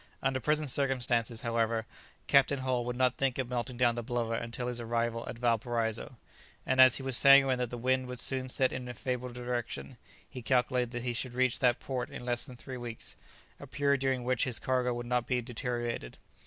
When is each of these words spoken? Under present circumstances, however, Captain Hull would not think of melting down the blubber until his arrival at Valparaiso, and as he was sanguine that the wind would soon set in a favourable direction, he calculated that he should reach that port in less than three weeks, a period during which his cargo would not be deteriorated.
Under 0.23 0.39
present 0.39 0.69
circumstances, 0.71 1.43
however, 1.43 1.85
Captain 2.25 2.61
Hull 2.61 2.85
would 2.85 2.95
not 2.95 3.17
think 3.17 3.37
of 3.37 3.47
melting 3.47 3.77
down 3.77 3.93
the 3.93 4.01
blubber 4.01 4.33
until 4.33 4.65
his 4.65 4.81
arrival 4.81 5.23
at 5.29 5.37
Valparaiso, 5.37 6.17
and 6.65 6.81
as 6.81 6.95
he 6.95 7.03
was 7.03 7.15
sanguine 7.15 7.59
that 7.59 7.69
the 7.69 7.77
wind 7.77 8.07
would 8.07 8.17
soon 8.19 8.49
set 8.49 8.71
in 8.71 8.89
a 8.89 8.95
favourable 8.95 9.31
direction, 9.39 9.97
he 10.27 10.41
calculated 10.41 10.89
that 10.89 11.03
he 11.03 11.13
should 11.13 11.35
reach 11.35 11.59
that 11.59 11.79
port 11.79 12.09
in 12.09 12.25
less 12.25 12.47
than 12.47 12.55
three 12.57 12.77
weeks, 12.77 13.15
a 13.59 13.67
period 13.67 13.99
during 14.01 14.23
which 14.23 14.43
his 14.45 14.57
cargo 14.57 14.91
would 14.91 15.05
not 15.05 15.27
be 15.27 15.39
deteriorated. 15.39 16.17